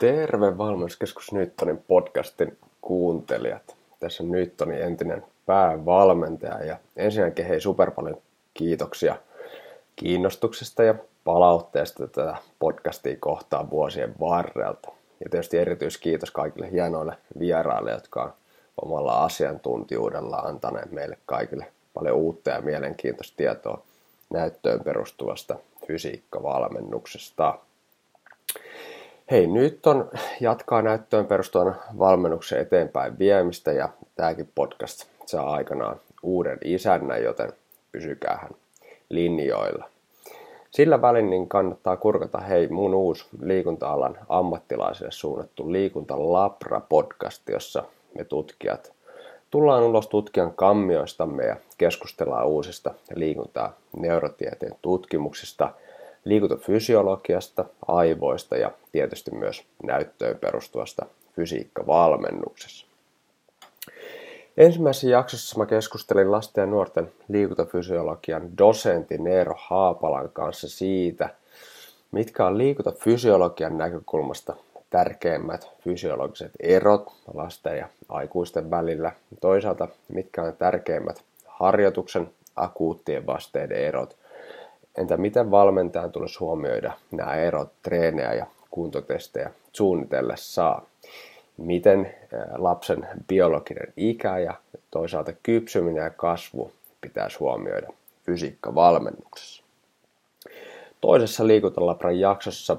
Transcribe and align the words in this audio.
Terve 0.00 0.58
Valmennuskeskus 0.58 1.32
Nyttonin 1.32 1.84
podcastin 1.88 2.58
kuuntelijat. 2.80 3.76
Tässä 3.98 4.22
on 4.22 4.30
Nyttonin 4.30 4.82
entinen 4.82 5.24
päävalmentaja 5.46 6.64
ja 6.64 6.76
ensinnäkin 6.96 7.46
hei 7.46 7.60
super 7.60 7.90
paljon 7.90 8.16
kiitoksia 8.54 9.16
kiinnostuksesta 9.96 10.82
ja 10.82 10.94
palautteesta 11.24 12.06
tätä 12.06 12.36
podcastia 12.58 13.16
kohtaan 13.20 13.70
vuosien 13.70 14.14
varrelta. 14.20 14.88
Ja 15.24 15.30
tietysti 15.30 15.58
erityiskiitos 15.58 16.30
kaikille 16.30 16.70
hienoille 16.70 17.16
vieraille, 17.38 17.90
jotka 17.90 18.22
on 18.22 18.32
omalla 18.82 19.24
asiantuntijuudella 19.24 20.36
antaneet 20.36 20.92
meille 20.92 21.18
kaikille 21.26 21.66
paljon 21.94 22.16
uutta 22.16 22.50
ja 22.50 22.60
mielenkiintoista 22.60 23.36
tietoa 23.36 23.82
näyttöön 24.30 24.80
perustuvasta 24.84 25.56
fysiikkavalmennuksesta. 25.86 27.58
Hei, 29.30 29.46
nyt 29.46 29.86
on 29.86 30.10
jatkaa 30.40 30.82
näyttöön 30.82 31.26
perustuvan 31.26 31.76
valmennuksen 31.98 32.60
eteenpäin 32.60 33.18
viemistä 33.18 33.72
ja 33.72 33.88
tämäkin 34.14 34.48
podcast 34.54 35.04
saa 35.26 35.52
aikanaan 35.52 36.00
uuden 36.22 36.58
isännän, 36.64 37.22
joten 37.22 37.52
pysykäähän 37.92 38.50
linjoilla. 39.08 39.88
Sillä 40.70 41.02
välin 41.02 41.30
niin 41.30 41.48
kannattaa 41.48 41.96
kurkata 41.96 42.38
hei 42.38 42.68
mun 42.68 42.94
uusi 42.94 43.26
liikunta-alan 43.42 44.18
ammattilaisille 44.28 45.10
suunnattu 45.10 45.72
Liikunta 45.72 46.32
Labra 46.32 46.80
podcast, 46.88 47.48
jossa 47.48 47.84
me 48.14 48.24
tutkijat 48.24 48.92
tullaan 49.50 49.82
ulos 49.82 50.08
tutkijan 50.08 50.52
kammioistamme 50.54 51.44
ja 51.44 51.56
keskustellaan 51.78 52.46
uusista 52.46 52.94
liikuntaa 53.14 53.72
neurotieteen 53.96 54.74
tutkimuksista– 54.82 55.70
liikuntafysiologiasta, 56.24 57.64
aivoista 57.88 58.56
ja 58.56 58.70
tietysti 58.92 59.30
myös 59.30 59.64
näyttöön 59.82 60.38
perustuvasta 60.38 61.06
fysiikkavalmennuksessa. 61.36 62.86
Ensimmäisessä 64.56 65.08
jaksossa 65.08 65.58
mä 65.58 65.66
keskustelin 65.66 66.32
lasten 66.32 66.62
ja 66.62 66.66
nuorten 66.66 67.12
liikuntafysiologian 67.28 68.58
dosentin 68.58 69.26
Eero 69.26 69.54
Haapalan 69.58 70.30
kanssa 70.32 70.68
siitä, 70.68 71.28
mitkä 72.12 72.46
on 72.46 72.58
liikuntafysiologian 72.58 73.78
näkökulmasta 73.78 74.56
tärkeimmät 74.90 75.68
fysiologiset 75.84 76.50
erot 76.60 77.12
lasten 77.34 77.78
ja 77.78 77.88
aikuisten 78.08 78.70
välillä. 78.70 79.12
Toisaalta 79.40 79.88
mitkä 80.08 80.42
on 80.42 80.56
tärkeimmät 80.56 81.22
harjoituksen 81.46 82.30
akuuttien 82.56 83.26
vasteiden 83.26 83.76
erot 83.76 84.16
Entä 85.00 85.16
miten 85.16 85.50
valmentajan 85.50 86.12
tulisi 86.12 86.38
huomioida 86.38 86.92
nämä 87.10 87.34
erot 87.34 87.68
treenejä 87.82 88.34
ja 88.34 88.46
kuntotestejä 88.70 89.50
suunnitellessaan? 89.72 90.82
Miten 91.56 92.14
lapsen 92.56 93.08
biologinen 93.28 93.92
ikä 93.96 94.38
ja 94.38 94.54
toisaalta 94.90 95.32
kypsyminen 95.42 96.04
ja 96.04 96.10
kasvu 96.10 96.72
pitäisi 97.00 97.38
huomioida 97.38 97.88
fysiikkavalmennuksessa? 98.26 99.62
Toisessa 101.00 101.46
liikuntalabran 101.46 102.20
jaksossa 102.20 102.76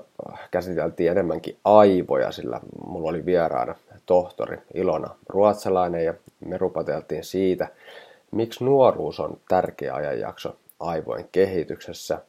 käsiteltiin 0.51 1.11
enemmänkin 1.11 1.57
aivoja, 1.65 2.31
sillä 2.31 2.59
mulla 2.87 3.09
oli 3.09 3.25
vieraana 3.25 3.75
tohtori 4.05 4.57
Ilona 4.73 5.15
Ruotsalainen 5.29 6.05
ja 6.05 6.13
me 6.45 6.57
rupateltiin 6.57 7.23
siitä, 7.23 7.67
miksi 8.31 8.63
nuoruus 8.63 9.19
on 9.19 9.37
tärkeä 9.49 9.95
ajanjakso 9.95 10.55
aivojen 10.81 11.29
kehityksessä. 11.31 12.21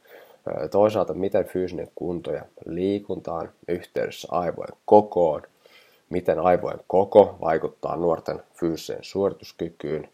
Toisaalta 0.71 1.13
miten 1.13 1.45
fyysinen 1.45 1.87
kunto 1.95 2.31
ja 2.31 2.45
liikunta 2.65 3.33
on 3.33 3.49
yhteydessä 3.67 4.27
aivojen 4.31 4.73
kokoon, 4.85 5.41
miten 6.09 6.39
aivojen 6.39 6.79
koko 6.87 7.37
vaikuttaa 7.41 7.95
nuorten 7.95 8.43
fyysiseen 8.53 9.03
suorituskykyyn 9.03 10.09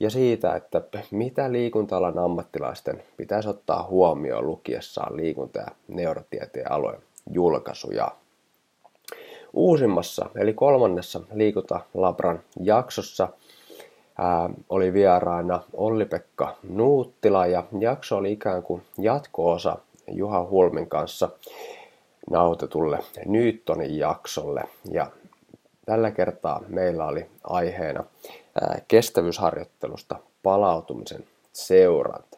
ja 0.00 0.10
siitä, 0.10 0.56
että 0.56 0.82
mitä 1.10 1.52
liikunta-alan 1.52 2.18
ammattilaisten 2.18 3.02
pitäisi 3.16 3.48
ottaa 3.48 3.82
huomioon 3.82 4.46
lukiessaan 4.46 5.16
liikunta- 5.16 5.60
ja 5.60 5.66
neurotieteen 5.88 6.72
alojen 6.72 7.02
julkaisuja. 7.30 8.12
Uusimmassa 9.52 10.30
eli 10.36 10.52
kolmannessa 10.52 11.20
liikuntalabran 11.34 12.40
jaksossa– 12.60 13.28
ää, 14.20 14.50
oli 14.68 14.92
vieraana 14.92 15.62
Olli-Pekka 15.72 16.56
Nuuttila 16.68 17.46
ja 17.46 17.64
jakso 17.80 18.16
oli 18.16 18.32
ikään 18.32 18.62
kuin 18.62 18.82
jatko-osa 18.98 19.78
Juha 20.08 20.46
Hulmin 20.50 20.88
kanssa 20.88 21.28
nautetulle 22.30 22.98
Newtonin 23.26 23.98
jaksolle. 23.98 24.62
Ja 24.90 25.06
tällä 25.86 26.10
kertaa 26.10 26.62
meillä 26.68 27.06
oli 27.06 27.26
aiheena 27.44 28.04
ää, 28.60 28.80
kestävyysharjoittelusta 28.88 30.16
palautumisen 30.42 31.24
seuranta. 31.52 32.36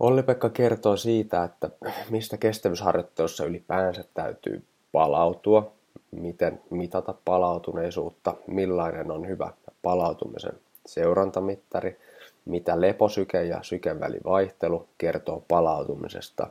Olli-Pekka 0.00 0.48
kertoo 0.50 0.96
siitä, 0.96 1.44
että 1.44 1.70
mistä 2.10 2.36
kestävyysharjoittelussa 2.36 3.44
ylipäänsä 3.44 4.04
täytyy 4.14 4.62
palautua, 4.92 5.72
miten 6.10 6.60
mitata 6.70 7.14
palautuneisuutta, 7.24 8.34
millainen 8.46 9.10
on 9.10 9.28
hyvä 9.28 9.52
palautumisen 9.82 10.52
seurantamittari, 10.86 11.98
mitä 12.44 12.80
leposyke 12.80 13.44
ja 13.44 13.62
sykevälivaihtelu 13.62 14.86
kertoo 14.98 15.44
palautumisesta, 15.48 16.46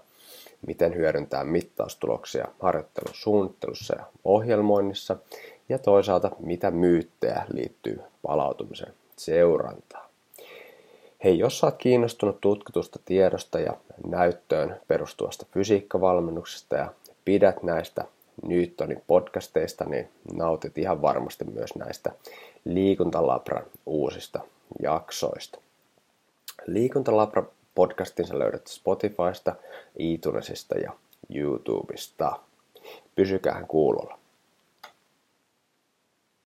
miten 0.68 0.95
hyödyntää 0.95 1.44
mittaustuloksia 1.44 2.47
harjoittelun 2.59 3.13
suunnittelussa 3.13 3.95
ja 3.95 4.03
ohjelmoinnissa 4.23 5.18
ja 5.69 5.79
toisaalta 5.79 6.31
mitä 6.39 6.72
myyttejä 6.72 7.45
liittyy 7.53 8.00
palautumisen 8.22 8.94
seurantaan. 9.18 10.07
Hei, 11.24 11.39
jos 11.39 11.63
olet 11.63 11.75
kiinnostunut 11.78 12.41
tutkitusta 12.41 13.00
tiedosta 13.06 13.59
ja 13.59 13.74
näyttöön 14.07 14.81
perustuvasta 14.88 15.45
fysiikkavalmennuksesta 15.51 16.75
ja 16.75 16.94
pidät 17.25 17.63
näistä 17.63 18.06
Newtonin 18.45 19.03
podcasteista, 19.07 19.85
niin 19.85 20.09
nautit 20.33 20.77
ihan 20.77 21.01
varmasti 21.01 21.45
myös 21.45 21.75
näistä 21.75 22.11
Liikuntalabran 22.65 23.63
uusista 23.85 24.39
jaksoista. 24.81 25.59
Liikuntalabra 26.67 27.43
podcastinsa 27.75 28.39
löydät 28.39 28.67
Spotifysta, 28.67 29.55
iTunesista 29.99 30.77
ja 30.77 30.91
YouTubesta. 31.35 32.39
Pysykää 33.15 33.65
kuulolla. 33.67 34.19